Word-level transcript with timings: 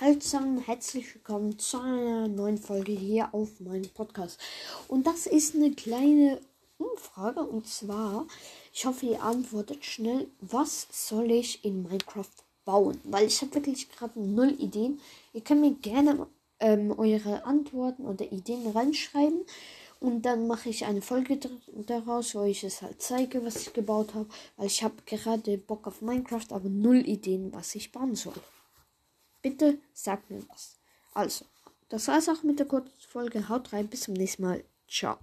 Hallo 0.00 0.14
zusammen, 0.14 0.60
herzlich 0.60 1.12
willkommen 1.12 1.58
zu 1.58 1.80
einer 1.80 2.28
neuen 2.28 2.56
Folge 2.56 2.92
hier 2.92 3.34
auf 3.34 3.58
meinem 3.58 3.88
Podcast. 3.88 4.38
Und 4.86 5.08
das 5.08 5.26
ist 5.26 5.56
eine 5.56 5.72
kleine 5.72 6.38
Umfrage 6.76 7.40
und 7.40 7.66
zwar, 7.66 8.28
ich 8.72 8.86
hoffe, 8.86 9.06
ihr 9.06 9.20
antwortet 9.24 9.84
schnell, 9.84 10.28
was 10.40 10.86
soll 10.92 11.32
ich 11.32 11.64
in 11.64 11.82
Minecraft 11.82 12.30
bauen? 12.64 13.00
Weil 13.02 13.26
ich 13.26 13.42
habe 13.42 13.56
wirklich 13.56 13.90
gerade 13.90 14.20
null 14.20 14.54
Ideen. 14.60 15.00
Ihr 15.32 15.40
könnt 15.40 15.62
mir 15.62 15.74
gerne 15.74 16.28
ähm, 16.60 16.96
eure 16.96 17.44
Antworten 17.44 18.06
oder 18.06 18.30
Ideen 18.30 18.70
reinschreiben 18.70 19.40
und 19.98 20.22
dann 20.22 20.46
mache 20.46 20.68
ich 20.68 20.84
eine 20.84 21.02
Folge 21.02 21.40
daraus, 21.74 22.36
wo 22.36 22.44
ich 22.44 22.62
es 22.62 22.82
halt 22.82 23.02
zeige, 23.02 23.44
was 23.44 23.62
ich 23.62 23.72
gebaut 23.72 24.14
habe, 24.14 24.28
weil 24.58 24.68
ich 24.68 24.84
habe 24.84 24.94
gerade 25.06 25.58
Bock 25.58 25.88
auf 25.88 26.02
Minecraft, 26.02 26.46
aber 26.50 26.68
null 26.68 26.98
Ideen, 26.98 27.52
was 27.52 27.74
ich 27.74 27.90
bauen 27.90 28.14
soll. 28.14 28.40
Bitte 29.42 29.78
sagt 29.92 30.30
mir 30.30 30.42
was. 30.48 30.76
Also, 31.14 31.44
das 31.88 32.08
war's 32.08 32.28
auch 32.28 32.42
mit 32.42 32.58
der 32.58 32.66
kurzen 32.66 32.92
Folge. 32.98 33.48
Haut 33.48 33.72
rein, 33.72 33.88
bis 33.88 34.02
zum 34.02 34.14
nächsten 34.14 34.42
Mal. 34.42 34.64
Ciao. 34.88 35.18